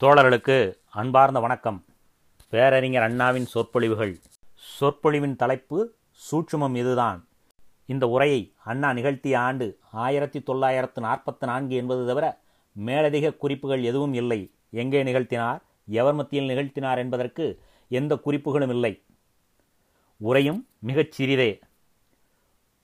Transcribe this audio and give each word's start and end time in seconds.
தோழர்களுக்கு 0.00 0.78
அன்பார்ந்த 0.90 1.40
வணக்கம். 1.40 1.84
பேரறிஞர் 2.48 3.02
அண்ணாவின் 3.02 3.46
சொற்பொழிவுகள். 3.46 4.18
சொற்பொழிவின் 4.80 5.36
தலைப்பு 5.36 5.94
சூட்சுமம் 6.12 6.76
இதுதான். 6.76 7.28
இந்த 7.86 8.08
உரையை 8.08 8.54
அண்ணா 8.64 8.92
நிகழ்த்திய 8.92 9.40
ஆண்டு 9.40 9.78
ஆயிரத்தி 9.92 10.42
தொள்ளாயிரத்து 10.42 11.02
நாற்பத்தி 11.02 11.44
நான்கு 11.44 11.76
என்பது 11.76 12.06
தவிர 12.06 12.38
மேலதிக 12.72 13.32
குறிப்புகள் 13.32 13.82
எதுவும் 13.82 14.14
இல்லை. 14.14 14.52
எங்கே 14.70 15.02
நிகழ்த்தினார்? 15.02 15.60
எவர் 15.86 16.14
மத்தியில் 16.14 16.56
நிகழ்த்தினார் 16.56 16.96
என்பதற்கு 16.96 17.60
எந்த 17.88 18.16
குறிப்புகளும் 18.16 18.70
இல்லை. 18.70 19.02
உரையும் 20.24 20.66
மிகச் 20.78 21.12
சிறிதே. 21.12 21.58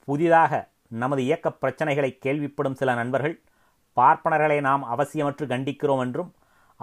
புதிதாக 0.05 0.69
நமது 0.87 1.23
இயக்க 1.23 1.57
பிரச்சனைகளை 1.61 2.17
கேள்விப்படும் 2.25 2.73
சில 2.73 2.93
நண்பர்கள் 2.93 3.41
பார்ப்பனர்களை 3.95 4.61
நாம் 4.61 4.85
அவசியமற்று 4.97 5.45
கண்டிக்கிறோம் 5.45 5.99
என்றும் 5.99 6.33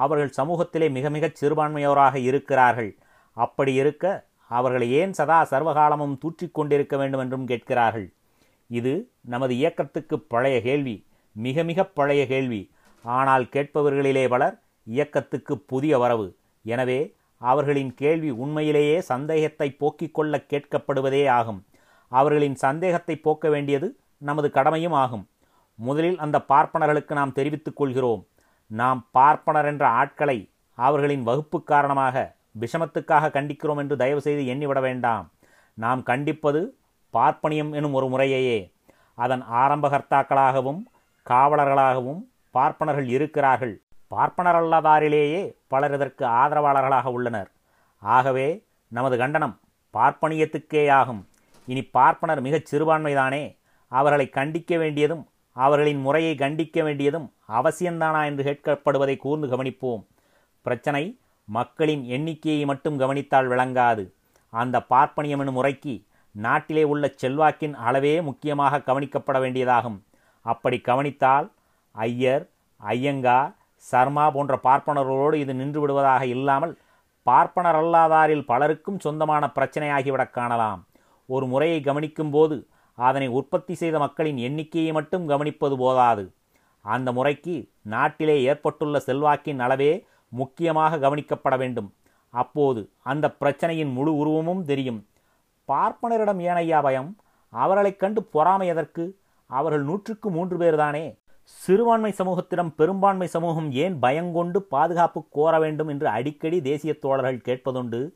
அவர்கள் 0.04 0.36
சமூகத்திலே 0.38 0.88
மிக 0.96 1.06
மிகச் 1.16 1.38
சிறுபான்மையோராக 1.40 2.14
இருக்கிறார்கள். 2.28 2.90
அப்படி 3.36 3.72
இருக்க 3.82 4.04
அவர்களை 4.50 4.86
ஏன் 5.00 5.12
சதா 5.18 5.38
சர்வகாலமும் 5.50 6.16
தூற்றிக் 6.22 6.56
கொண்டிருக்க 6.56 6.94
வேண்டும் 7.00 7.22
என்றும் 7.24 7.46
கேட்கிறார்கள். 7.50 8.08
இது 8.70 8.92
நமது 9.32 9.52
இயக்கத்துக்கு 9.60 10.16
பழைய 10.32 10.56
கேள்வி 10.66 10.96
மிக 11.36 11.62
மிக 11.70 11.84
பழைய 11.98 12.22
கேள்வி. 12.32 12.60
ஆனால் 13.04 13.44
கேட்பவர்களிலே 13.54 14.24
பலர் 14.32 14.56
இயக்கத்துக்கு 14.86 15.54
புதிய 15.72 15.94
வரவு. 16.02 16.26
எனவே 16.64 17.00
அவர்களின் 17.42 17.92
கேள்வி 18.00 18.30
உண்மையிலேயே 18.44 18.96
சந்தேகத்தை 19.10 19.68
போக்கிக் 19.82 20.16
கொள்ள 20.16 20.42
கேட்கப்படுவதே 20.52 21.22
ஆகும். 21.38 21.60
அவர்களின் 22.12 22.56
சந்தேகத்தை 22.64 23.14
போக்க 23.26 23.48
வேண்டியது 23.54 23.88
நமது 24.28 24.48
கடமையும் 24.56 24.96
ஆகும். 25.02 25.24
முதலில் 25.78 26.18
அந்த 26.24 26.36
பார்ப்பனர்களுக்கு 26.52 27.12
நாம் 27.20 27.36
தெரிவித்துக் 27.38 27.78
கொள்கிறோம். 27.80 28.22
நாம் 28.78 29.00
பார்ப்பனர் 29.10 29.64
என்ற 29.64 29.84
ஆட்களை 29.86 30.38
அவர்களின் 30.78 31.22
வகுப்பு 31.22 31.58
காரணமாக 31.62 32.16
விஷமத்துக்காக 32.60 33.30
கண்டிக்கிறோம் 33.36 33.76
என்று 33.76 33.96
தயவு 33.96 34.20
செய்து 34.20 34.42
எண்ணிவிட 34.54 34.80
வேண்டாம். 34.80 35.26
நாம் 35.74 36.02
கண்டிப்பது 36.02 36.60
பார்ப்பனியம் 37.12 37.72
எனும் 37.72 37.92
ஒரு 37.92 38.06
முறையையே. 38.06 38.58
அதன் 39.14 39.42
ஆரம்பகர்த்தாக்களாகவும் 39.62 40.80
காவலர்களாகவும் 41.30 42.20
பார்ப்பனர்கள் 42.50 43.08
இருக்கிறார்கள். 43.08 43.74
பார்ப்பனரல்லாதாரிலேயே 44.10 45.42
பலர் 45.66 45.94
இதற்கு 45.94 46.24
ஆதரவாளர்களாக 46.26 47.04
உள்ளனர். 47.04 47.50
ஆகவே 47.98 48.48
நமது 48.88 49.16
கண்டனம் 49.18 49.58
பார்ப்பனியத்துக்கேயாகும். 49.94 51.22
இனி 51.66 51.82
பார்ப்பனர் 51.82 52.40
மிகச் 52.40 52.68
சிறுபான்மைதானே. 52.70 53.42
அவர்களை 53.92 54.26
கண்டிக்க 54.32 54.78
வேண்டியதும் 54.78 55.28
அவர்களின் 55.52 56.00
முறையை 56.00 56.34
கண்டிக்க 56.34 56.82
வேண்டியதும் 56.82 57.32
அவசியம்தானா 57.48 58.24
என்று 58.24 58.44
கேட்கப்படுவதை 58.44 59.16
கூர்ந்து 59.16 59.46
கவனிப்போம். 59.46 60.06
பிரச்சனை 60.62 61.18
மக்களின் 61.44 62.04
எண்ணிக்கையை 62.04 62.64
மட்டும் 62.64 62.98
கவனித்தால் 62.98 63.48
விளங்காது. 63.48 64.12
அந்த 64.50 64.82
பார்ப்பனியம் 64.90 65.40
எனும் 65.40 65.54
முறைக்கு 65.54 66.02
நாட்டிலே 66.32 66.82
உள்ள 66.82 67.14
செல்வாக்கின் 67.22 67.74
அளவே 67.74 68.20
முக்கியமாக 68.20 68.78
கவனிக்கப்பட 68.78 69.38
வேண்டியதாகும். 69.38 70.00
அப்படி 70.40 70.80
கவனித்தால் 70.80 71.52
ஐயர் 71.92 72.48
ஐயங்கார் 72.76 73.54
சர்மா 73.76 74.30
போன்ற 74.30 74.58
பார்ப்பனர்களோடு 74.62 75.34
இது 75.34 75.54
நின்று 75.54 75.80
விடுவதாக 75.80 76.26
இல்லாமல் 76.26 76.78
பார்ப்பனர் 77.22 77.74
அல்லாதாரில் 77.74 78.46
பலருக்கும் 78.46 78.98
சொந்தமான 78.98 79.50
பிரச்சனையாகிவிடக் 79.54 80.30
காணலாம். 80.30 80.86
ஒரு 81.26 81.46
முறையை 81.46 81.80
கவனிக்கும் 81.80 82.30
போது 82.30 82.66
அதனை 83.00 83.28
உற்பத்தி 83.28 83.74
செய்த 83.74 83.98
மக்களின் 83.98 84.36
எண்ணிக்கையை 84.36 84.92
மட்டும் 84.92 85.28
கவனிப்பது 85.28 85.76
போதாது. 85.76 86.32
அந்த 86.80 87.12
முறைக்கு 87.12 87.68
நாட்டிலே 87.82 88.42
ஏற்பட்டுள்ள 88.42 89.02
செல்வாக்கின் 89.06 89.58
அளவே 89.58 90.06
முக்கியமாக 90.28 90.96
கவனிக்கப்பட 90.98 91.58
வேண்டும். 91.58 91.94
அப்போது 92.30 92.90
அந்த 93.02 93.34
பிரச்சனையின் 93.40 93.92
முழு 93.92 94.16
உருவமும் 94.16 94.64
தெரியும். 94.64 95.06
பார்ப்பனரிடம் 95.68 96.40
ஏனையா 96.40 96.82
பயம்? 96.82 97.16
அவர்களைக் 97.48 97.98
கண்டு 97.98 98.22
பொறாமை 98.22 98.66
எதற்கு? 98.66 99.18
அவர்கள் 99.46 99.82
நூற்றுக்கு 99.82 100.30
மூன்று 100.30 100.58
பேர்தானே? 100.58 101.18
சிறுபான்மை 101.42 102.14
சமூகத்திடம் 102.18 102.74
பெரும்பான்மை 102.76 103.26
சமூகம் 103.26 103.72
ஏன் 103.72 103.98
பயங்கொண்டு 103.98 104.62
பாதுகாப்பு 104.62 105.24
கோர 105.30 105.58
வேண்டும் 105.58 105.88
என்று 105.88 106.08
அடிக்கடி 106.08 106.62
தேசிய 106.62 106.98
தோழர்கள் 106.98 107.36
கேட்பதுண்டு? 107.36 108.10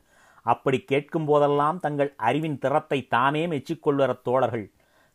அப்படி 0.46 0.78
கேட்கும் 0.80 1.24
போதெல்லாம் 1.24 1.78
தங்கள் 1.80 2.10
அறிவின் 2.16 2.58
திறத்தை 2.58 2.98
தாமே 3.14 3.42
மெச்சிக்கொள்வர 3.46 4.22
தோழர்கள். 4.22 4.66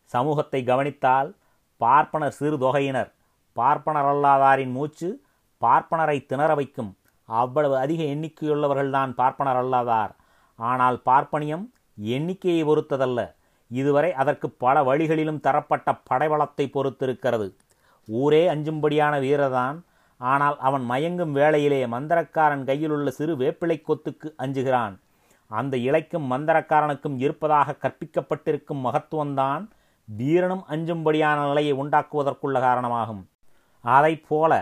சமூகத்தை 0.04 0.60
கவனித்தால் 0.64 1.28
பார்ப்பனர் 1.76 2.32
சிறு 2.32 2.56
தொகையினர். 2.56 3.10
பார்ப்பனரல்லாதாரின் 3.56 4.72
மூச்சு 4.72 5.08
பார்ப்பனரை 5.62 6.26
திணற 6.26 6.50
வைக்கும். 6.54 6.92
அவ்வளவு 7.28 7.76
அதிக 7.76 8.02
எண்ணிக்கையுள்ளவர்கள்தான் 8.02 9.12
பார்ப்பனர் 9.14 9.56
அல்லாதார். 9.56 10.12
ஆனால் 10.58 11.02
பார்ப்பனியம் 11.04 11.64
எண்ணிக்கையை 11.96 12.62
பொறுத்ததல்ல. 12.64 13.20
இதுவரை 13.70 14.10
அதற்கு 14.12 14.50
பல 14.50 14.82
வழிகளிலும் 14.82 15.40
தரப்பட்ட 15.40 15.94
படைவளத்தை 15.94 16.70
பொறுத்திருக்கிறது. 16.74 17.46
ஊரே 18.08 18.42
அஞ்சும்படியான 18.54 19.14
வீரர்தான். 19.20 19.78
ஆனால் 20.20 20.56
அவன் 20.58 20.84
மயங்கும் 20.90 21.30
வேளையிலே 21.30 21.86
மந்திரக்காரன் 21.86 22.64
கையில் 22.64 22.90
உள்ள 22.90 23.10
சிறு 23.10 23.34
வேப்பிலை 23.36 23.76
கொத்துக்கு 23.82 24.28
அஞ்சுகிறான். 24.38 24.96
அந்த 25.50 25.76
இலைக்கும் 25.76 26.26
மந்திரக்காரனுக்கும் 26.30 27.16
இருப்பதாக 27.16 27.76
கற்பிக்கப்பட்டிருக்கும் 27.82 28.82
மகத்துவம்தான் 28.84 29.64
வீரனும் 30.08 30.64
அஞ்சும்படியான 30.68 31.38
நிலையை 31.46 31.72
உண்டாக்குவதற்குள்ள 31.72 32.60
காரணமாகும். 32.60 33.22
அதை 33.84 34.16
போல 34.28 34.52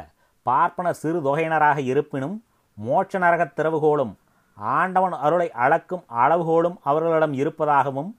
பார்ப்பன 0.47 0.93
சிறு 0.93 1.19
தொகையினராக 1.21 1.78
இருப்பினும் 1.78 2.37
மோட்ச 2.78 3.19
நரகத் 3.19 3.54
திறவுகோளும் 3.56 4.12
ஆண்டவன் 4.56 5.12
அருளை 5.12 5.49
அளக்கும் 5.53 6.04
அளவுகோலும் 6.16 6.76
அவர்களிடம் 6.82 7.32
இருப்பதாகவும் 7.32 8.10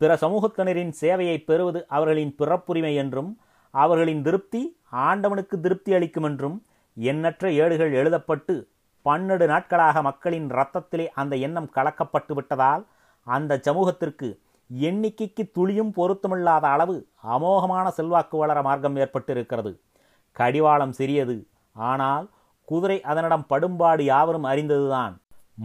பிற 0.00 0.14
சமூகத்தினரின் 0.14 0.92
சேவையை 1.00 1.44
பெறுவது 1.44 1.80
அவர்களின் 1.88 2.34
பிறப்புரிமை 2.38 2.94
என்றும் 2.94 3.30
அவர்களின் 3.74 4.22
திருப்தி 4.22 4.62
ஆண்டவனுக்கு 4.90 5.56
திருப்தி 5.60 5.94
அளிக்கும் 5.94 6.22
என்றும் 6.22 6.56
எண்ணற்ற 6.96 7.50
ஏடுகள் 7.52 7.92
எழுதப்பட்டு 7.92 8.54
பன்னெடு 9.08 9.46
நாட்களாக 9.52 10.02
மக்களின் 10.08 10.48
இரத்தத்திலே 10.54 11.06
அந்த 11.20 11.34
எண்ணம் 11.46 11.70
கலக்கப்பட்டு 11.76 12.32
விட்டதால் 12.34 12.82
அந்த 13.26 13.52
சமூகத்திற்கு 13.66 14.28
எண்ணிக்கைக்கு 14.70 15.42
துளியும் 15.56 15.92
பொருத்தமில்லாத 15.98 16.64
அளவு 16.74 16.96
அமோகமான 17.34 17.86
செல்வாக்கு 17.98 18.36
வளர 18.38 18.58
மார்க்கம் 18.62 18.96
ஏற்பட்டிருக்கிறது. 18.96 19.72
கடிவாளம் 20.36 20.92
சிறியது. 20.92 21.36
ஆனால் 21.76 22.26
குதிரை 22.68 22.98
அதனிடம் 23.10 23.46
படும்பாடு 23.46 24.02
யாவரும் 24.04 24.44
அறிந்ததுதான். 24.44 25.14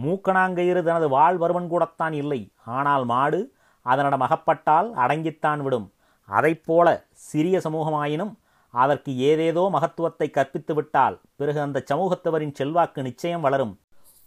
மூக்கணாங்கயிறு 0.04 0.80
தனது 0.82 1.08
வாழ் 1.08 1.36
வருவன் 1.36 1.68
கூடத்தான் 1.68 2.14
இல்லை. 2.22 2.40
ஆனால் 2.78 3.04
மாடு 3.04 3.40
அதனிடம் 3.86 4.24
அகப்பட்டால் 4.26 4.88
அடங்கித்தான் 5.04 5.60
விடும். 5.62 5.86
அதைப்போல 6.28 6.88
சிறிய 7.30 7.56
சமூகமாயினும் 7.58 8.32
அதற்கு 8.74 9.10
ஏதேதோ 9.28 9.62
மகத்துவத்தை 9.74 10.26
கற்பித்துவிட்டால் 10.30 11.16
பிறகு 11.36 11.58
அந்த 11.60 11.78
சமூகத்தவரின் 11.90 12.54
செல்வாக்கு 12.54 13.00
நிச்சயம் 13.02 13.44
வளரும். 13.46 13.74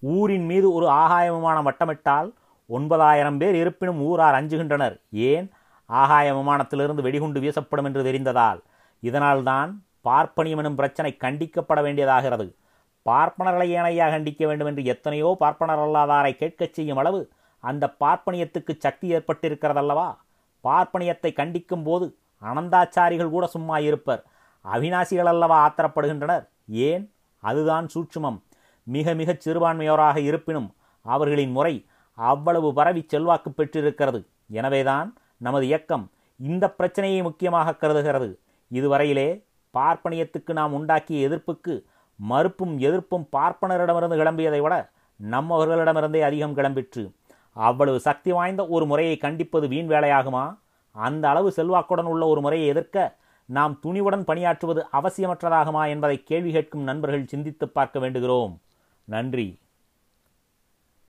ஊரின் 0.04 0.46
மீது 0.46 0.68
ஒரு 0.74 0.88
ஆகாய 1.02 1.32
வட்டமிட்டால் 1.68 2.30
ஒன்பதாயிரம் 2.70 3.38
பேர் 3.38 3.56
இருப்பினும் 3.56 4.00
ஊரார் 4.02 4.38
அஞ்சுகின்றனர். 4.40 4.96
ஏன்? 5.32 5.48
ஆகாய 5.90 6.28
விமானத்திலிருந்து 6.34 7.02
வெடிகுண்டு 7.02 7.40
வீசப்படும் 7.40 7.88
என்று 7.90 8.02
தெரிந்ததால். 8.08 8.60
இதனால்தான் 9.04 9.70
பார்ப்பனியம் 10.08 10.62
எனும் 10.62 10.80
பிரச்சனை 10.80 11.12
கண்டிக்கப்பட 11.24 11.80
வேண்டியதாகிறது. 11.82 12.48
பார்ப்பனர்களை 13.06 13.68
ஏனையா 13.80 14.06
கண்டிக்க 14.14 14.42
வேண்டும் 14.48 14.70
என்று 14.72 14.84
எத்தனையோ 14.94 15.30
பார்ப்பனர் 15.40 15.84
அல்லாதாரை 15.86 16.32
கேட்கச் 16.36 16.76
செய்யும் 16.78 16.98
அளவு 16.98 17.22
அந்த 17.64 17.86
பார்ப்பனியத்துக்கு 18.00 18.74
சக்தி 18.86 19.08
ஏற்பட்டிருக்கிறதல்லவா? 19.16 20.10
பார்ப்பனியத்தை 20.64 21.32
கண்டிக்கும் 21.42 21.84
போது 21.84 22.06
அனந்தாச்சாரிகள் 22.42 23.36
கூட 23.36 23.46
சும்மா 23.48 23.78
இருப்பர் 23.88 24.22
அவிநாசிகள் 24.74 25.24
அல்லவா 25.24 25.58
ஆத்திரப்படுகின்றனர். 25.70 26.48
ஏன்? 26.68 27.14
அதுதான் 27.40 27.88
சூட்சுமம். 27.94 28.42
மிக 28.84 29.14
மிகச் 29.14 29.50
சிறுபான்மையோராக 29.50 30.18
இருப்பினும் 30.18 30.74
அவர்களின் 31.02 31.52
முறை 31.52 31.86
அவ்வளவு 32.14 32.74
பரவி 32.74 33.06
செல்வாக்கு 33.08 33.52
பெற்றிருக்கிறது. 33.52 34.28
எனவேதான் 34.50 35.16
நமது 35.38 35.66
இயக்கம் 35.66 36.12
இந்த 36.36 36.70
பிரச்சனையை 36.70 37.22
முக்கியமாக 37.22 37.76
கருதுகிறது. 37.76 38.40
இதுவரையிலே 38.74 39.44
பார்ப்பனியத்துக்கு 39.78 40.54
நாம் 40.54 40.74
உண்டாக்கிய 40.74 41.28
எதிர்ப்புக்கு 41.28 41.84
மறுப்பும் 42.16 42.80
எதிர்ப்பும் 42.80 43.28
பார்ப்பனரிடமிருந்து 43.38 44.18
கிளம்பியதை 44.18 44.62
விட 44.62 44.90
நம்மவர்களிடமிருந்தே 45.32 46.20
அதிகம் 46.20 46.56
கிளம்பிற்று. 46.56 47.14
அவ்வளவு 47.54 48.00
சக்தி 48.00 48.32
வாய்ந்த 48.32 48.68
ஒரு 48.68 48.86
முறையை 48.86 49.18
கண்டிப்பது 49.18 49.68
வீண் 49.68 49.90
வேலையாகுமா? 49.90 50.58
அந்த 50.92 51.30
அளவு 51.30 51.54
செல்வாக்குடன் 51.56 52.06
உள்ள 52.06 52.26
ஒரு 52.26 52.42
முறையை 52.42 52.68
எதிர்க்க 52.68 53.18
நாம் 53.48 53.80
துணிவுடன் 53.84 54.24
பணியாற்றுவது 54.24 54.86
அவசியமற்றதாகுமா 54.94 55.88
என்பதை 55.88 56.24
கேள்வி 56.24 56.52
கேட்கும் 56.52 56.82
நண்பர்கள் 56.82 57.28
சிந்தித்து 57.28 57.70
பார்க்க 57.70 58.00
வேண்டுகிறோம். 58.00 58.58
நன்றி. 59.04 59.60